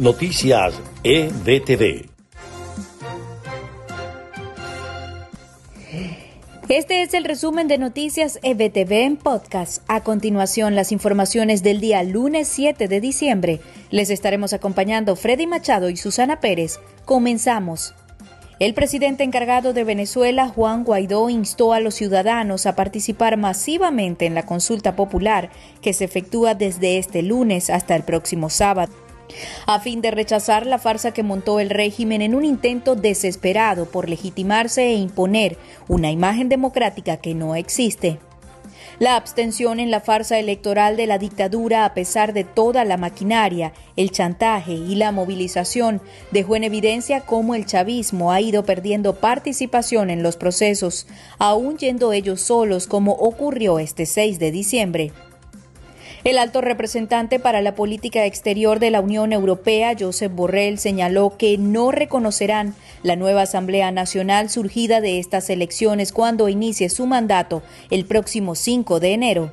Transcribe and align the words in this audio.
Noticias 0.00 0.80
EBTV. 1.04 2.08
Este 6.70 7.02
es 7.02 7.12
el 7.12 7.24
resumen 7.24 7.68
de 7.68 7.76
Noticias 7.76 8.38
EBTV 8.42 8.92
en 8.92 9.18
podcast. 9.18 9.82
A 9.88 10.02
continuación, 10.02 10.74
las 10.74 10.90
informaciones 10.90 11.62
del 11.62 11.82
día 11.82 12.02
lunes 12.02 12.48
7 12.48 12.88
de 12.88 12.98
diciembre. 13.02 13.60
Les 13.90 14.08
estaremos 14.08 14.54
acompañando 14.54 15.16
Freddy 15.16 15.46
Machado 15.46 15.90
y 15.90 15.98
Susana 15.98 16.40
Pérez. 16.40 16.80
Comenzamos. 17.04 17.94
El 18.58 18.72
presidente 18.72 19.22
encargado 19.22 19.74
de 19.74 19.84
Venezuela, 19.84 20.48
Juan 20.48 20.82
Guaidó, 20.82 21.28
instó 21.28 21.74
a 21.74 21.80
los 21.80 21.94
ciudadanos 21.94 22.64
a 22.64 22.74
participar 22.74 23.36
masivamente 23.36 24.24
en 24.24 24.34
la 24.34 24.46
consulta 24.46 24.96
popular 24.96 25.50
que 25.82 25.92
se 25.92 26.06
efectúa 26.06 26.54
desde 26.54 26.96
este 26.96 27.20
lunes 27.20 27.68
hasta 27.68 27.94
el 27.96 28.02
próximo 28.02 28.48
sábado 28.48 28.94
a 29.66 29.80
fin 29.80 30.00
de 30.00 30.10
rechazar 30.10 30.66
la 30.66 30.78
farsa 30.78 31.12
que 31.12 31.22
montó 31.22 31.60
el 31.60 31.70
régimen 31.70 32.22
en 32.22 32.34
un 32.34 32.44
intento 32.44 32.96
desesperado 32.96 33.86
por 33.86 34.08
legitimarse 34.08 34.86
e 34.86 34.94
imponer 34.94 35.58
una 35.88 36.10
imagen 36.10 36.48
democrática 36.48 37.18
que 37.18 37.34
no 37.34 37.54
existe. 37.54 38.18
La 39.00 39.16
abstención 39.16 39.80
en 39.80 39.90
la 39.90 40.00
farsa 40.00 40.38
electoral 40.38 40.98
de 40.98 41.06
la 41.06 41.16
dictadura, 41.16 41.86
a 41.86 41.94
pesar 41.94 42.34
de 42.34 42.44
toda 42.44 42.84
la 42.84 42.98
maquinaria, 42.98 43.72
el 43.96 44.10
chantaje 44.10 44.74
y 44.74 44.94
la 44.94 45.10
movilización, 45.10 46.02
dejó 46.32 46.56
en 46.56 46.64
evidencia 46.64 47.22
cómo 47.22 47.54
el 47.54 47.64
chavismo 47.64 48.30
ha 48.30 48.42
ido 48.42 48.64
perdiendo 48.64 49.14
participación 49.14 50.10
en 50.10 50.22
los 50.22 50.36
procesos, 50.36 51.06
aún 51.38 51.78
yendo 51.78 52.12
ellos 52.12 52.42
solos 52.42 52.86
como 52.86 53.12
ocurrió 53.12 53.78
este 53.78 54.04
6 54.04 54.38
de 54.38 54.50
diciembre. 54.50 55.12
El 56.22 56.36
alto 56.36 56.60
representante 56.60 57.38
para 57.38 57.62
la 57.62 57.74
política 57.74 58.26
exterior 58.26 58.78
de 58.78 58.90
la 58.90 59.00
Unión 59.00 59.32
Europea, 59.32 59.94
Josep 59.98 60.30
Borrell, 60.30 60.78
señaló 60.78 61.38
que 61.38 61.56
no 61.56 61.92
reconocerán 61.92 62.74
la 63.02 63.16
nueva 63.16 63.42
Asamblea 63.42 63.90
Nacional 63.90 64.50
surgida 64.50 65.00
de 65.00 65.18
estas 65.18 65.48
elecciones 65.48 66.12
cuando 66.12 66.50
inicie 66.50 66.90
su 66.90 67.06
mandato 67.06 67.62
el 67.88 68.04
próximo 68.04 68.54
5 68.54 69.00
de 69.00 69.14
enero. 69.14 69.52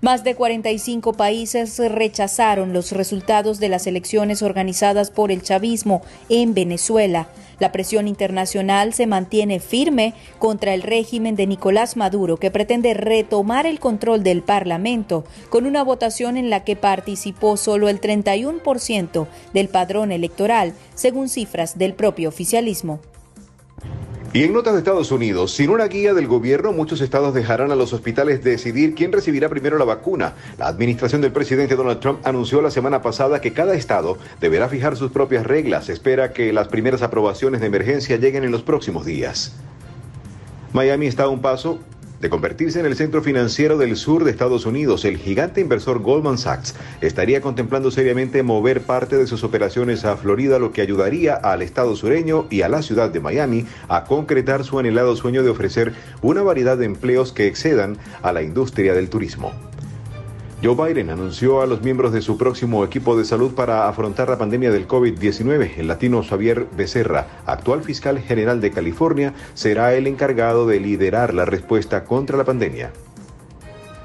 Más 0.00 0.24
de 0.24 0.34
45 0.34 1.14
países 1.14 1.78
rechazaron 1.78 2.72
los 2.72 2.92
resultados 2.92 3.58
de 3.58 3.68
las 3.68 3.86
elecciones 3.86 4.42
organizadas 4.42 5.10
por 5.10 5.32
el 5.32 5.42
chavismo 5.42 6.02
en 6.28 6.54
Venezuela. 6.54 7.28
La 7.58 7.72
presión 7.72 8.06
internacional 8.06 8.94
se 8.94 9.06
mantiene 9.06 9.58
firme 9.58 10.14
contra 10.38 10.74
el 10.74 10.82
régimen 10.82 11.34
de 11.34 11.46
Nicolás 11.46 11.96
Maduro, 11.96 12.36
que 12.36 12.52
pretende 12.52 12.94
retomar 12.94 13.66
el 13.66 13.80
control 13.80 14.22
del 14.22 14.42
Parlamento 14.42 15.24
con 15.50 15.66
una 15.66 15.82
votación 15.82 16.36
en 16.36 16.50
la 16.50 16.62
que 16.62 16.76
participó 16.76 17.56
solo 17.56 17.88
el 17.88 18.00
31% 18.00 19.26
del 19.52 19.68
padrón 19.68 20.12
electoral, 20.12 20.74
según 20.94 21.28
cifras 21.28 21.78
del 21.78 21.94
propio 21.94 22.28
oficialismo. 22.28 23.00
Y 24.34 24.42
en 24.42 24.52
notas 24.52 24.74
de 24.74 24.80
Estados 24.80 25.10
Unidos, 25.10 25.52
sin 25.52 25.70
una 25.70 25.86
guía 25.86 26.12
del 26.12 26.26
gobierno, 26.26 26.72
muchos 26.72 27.00
estados 27.00 27.32
dejarán 27.32 27.72
a 27.72 27.76
los 27.76 27.94
hospitales 27.94 28.44
decidir 28.44 28.94
quién 28.94 29.10
recibirá 29.10 29.48
primero 29.48 29.78
la 29.78 29.86
vacuna. 29.86 30.34
La 30.58 30.66
administración 30.66 31.22
del 31.22 31.32
presidente 31.32 31.76
Donald 31.76 31.98
Trump 32.00 32.20
anunció 32.24 32.60
la 32.60 32.70
semana 32.70 33.00
pasada 33.00 33.40
que 33.40 33.54
cada 33.54 33.74
estado 33.74 34.18
deberá 34.38 34.68
fijar 34.68 34.96
sus 34.98 35.12
propias 35.12 35.46
reglas. 35.46 35.88
Espera 35.88 36.34
que 36.34 36.52
las 36.52 36.68
primeras 36.68 37.00
aprobaciones 37.00 37.62
de 37.62 37.68
emergencia 37.68 38.18
lleguen 38.18 38.44
en 38.44 38.52
los 38.52 38.62
próximos 38.62 39.06
días. 39.06 39.56
Miami 40.74 41.06
está 41.06 41.22
a 41.22 41.28
un 41.28 41.40
paso 41.40 41.78
de 42.20 42.30
convertirse 42.30 42.80
en 42.80 42.86
el 42.86 42.96
centro 42.96 43.22
financiero 43.22 43.78
del 43.78 43.96
sur 43.96 44.24
de 44.24 44.30
Estados 44.30 44.66
Unidos, 44.66 45.04
el 45.04 45.18
gigante 45.18 45.60
inversor 45.60 46.00
Goldman 46.00 46.38
Sachs 46.38 46.74
estaría 47.00 47.40
contemplando 47.40 47.90
seriamente 47.90 48.42
mover 48.42 48.82
parte 48.82 49.16
de 49.16 49.26
sus 49.26 49.44
operaciones 49.44 50.04
a 50.04 50.16
Florida, 50.16 50.58
lo 50.58 50.72
que 50.72 50.82
ayudaría 50.82 51.34
al 51.34 51.62
estado 51.62 51.94
sureño 51.96 52.46
y 52.50 52.62
a 52.62 52.68
la 52.68 52.82
ciudad 52.82 53.10
de 53.10 53.20
Miami 53.20 53.66
a 53.88 54.04
concretar 54.04 54.64
su 54.64 54.78
anhelado 54.78 55.16
sueño 55.16 55.42
de 55.42 55.50
ofrecer 55.50 55.94
una 56.22 56.42
variedad 56.42 56.76
de 56.76 56.86
empleos 56.86 57.32
que 57.32 57.46
excedan 57.46 57.98
a 58.22 58.32
la 58.32 58.42
industria 58.42 58.94
del 58.94 59.08
turismo. 59.08 59.52
Joe 60.60 60.74
Biden 60.74 61.10
anunció 61.10 61.62
a 61.62 61.68
los 61.68 61.82
miembros 61.82 62.12
de 62.12 62.20
su 62.20 62.36
próximo 62.36 62.82
equipo 62.84 63.16
de 63.16 63.24
salud 63.24 63.54
para 63.54 63.88
afrontar 63.88 64.28
la 64.28 64.38
pandemia 64.38 64.72
del 64.72 64.88
COVID-19. 64.88 65.74
El 65.76 65.86
latino 65.86 66.24
Xavier 66.24 66.66
Becerra, 66.76 67.28
actual 67.46 67.84
fiscal 67.84 68.18
general 68.18 68.60
de 68.60 68.72
California, 68.72 69.34
será 69.54 69.94
el 69.94 70.08
encargado 70.08 70.66
de 70.66 70.80
liderar 70.80 71.32
la 71.32 71.44
respuesta 71.44 72.02
contra 72.02 72.36
la 72.36 72.44
pandemia. 72.44 72.90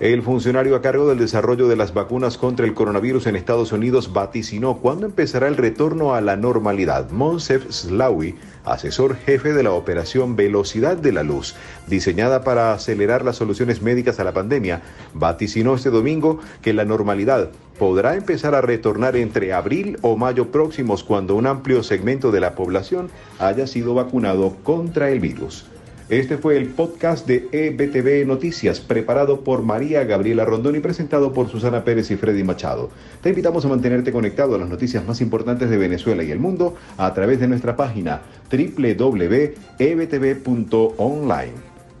El 0.00 0.22
funcionario 0.22 0.74
a 0.74 0.82
cargo 0.82 1.08
del 1.08 1.18
desarrollo 1.18 1.68
de 1.68 1.76
las 1.76 1.94
vacunas 1.94 2.36
contra 2.36 2.66
el 2.66 2.74
coronavirus 2.74 3.28
en 3.28 3.36
Estados 3.36 3.70
Unidos 3.70 4.12
vaticinó 4.12 4.78
cuándo 4.78 5.06
empezará 5.06 5.46
el 5.46 5.56
retorno 5.56 6.16
a 6.16 6.20
la 6.20 6.34
normalidad. 6.36 7.10
Monsef 7.10 7.70
Slawi, 7.70 8.34
asesor 8.64 9.14
jefe 9.14 9.52
de 9.52 9.62
la 9.62 9.70
operación 9.70 10.34
Velocidad 10.34 10.96
de 10.96 11.12
la 11.12 11.22
Luz, 11.22 11.54
diseñada 11.86 12.42
para 12.42 12.72
acelerar 12.72 13.24
las 13.24 13.36
soluciones 13.36 13.82
médicas 13.82 14.18
a 14.18 14.24
la 14.24 14.32
pandemia, 14.32 14.82
vaticinó 15.14 15.76
este 15.76 15.90
domingo 15.90 16.40
que 16.60 16.72
la 16.72 16.84
normalidad 16.84 17.50
podrá 17.78 18.16
empezar 18.16 18.56
a 18.56 18.62
retornar 18.62 19.14
entre 19.14 19.52
abril 19.52 19.98
o 20.02 20.16
mayo 20.16 20.50
próximos 20.50 21.04
cuando 21.04 21.36
un 21.36 21.46
amplio 21.46 21.84
segmento 21.84 22.32
de 22.32 22.40
la 22.40 22.56
población 22.56 23.10
haya 23.38 23.68
sido 23.68 23.94
vacunado 23.94 24.56
contra 24.64 25.10
el 25.10 25.20
virus. 25.20 25.66
Este 26.10 26.36
fue 26.36 26.58
el 26.58 26.68
podcast 26.68 27.26
de 27.26 27.48
EBTV 27.50 28.26
Noticias, 28.26 28.80
preparado 28.80 29.40
por 29.40 29.62
María 29.62 30.04
Gabriela 30.04 30.44
Rondón 30.44 30.76
y 30.76 30.80
presentado 30.80 31.32
por 31.32 31.48
Susana 31.48 31.82
Pérez 31.82 32.10
y 32.10 32.16
Freddy 32.16 32.44
Machado. 32.44 32.90
Te 33.22 33.30
invitamos 33.30 33.64
a 33.64 33.68
mantenerte 33.68 34.12
conectado 34.12 34.54
a 34.54 34.58
las 34.58 34.68
noticias 34.68 35.06
más 35.06 35.22
importantes 35.22 35.70
de 35.70 35.78
Venezuela 35.78 36.22
y 36.22 36.30
el 36.30 36.40
mundo 36.40 36.76
a 36.98 37.14
través 37.14 37.40
de 37.40 37.48
nuestra 37.48 37.74
página 37.74 38.20
www.ebtv.online. 38.50 39.54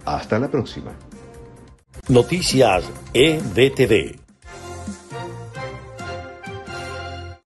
Hasta 0.04 0.38
la 0.38 0.50
próxima. 0.50 0.92
Noticias 2.08 2.84
EBTV. 3.14 4.23